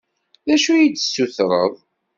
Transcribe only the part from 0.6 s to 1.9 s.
i yi-d-tessutreḍ?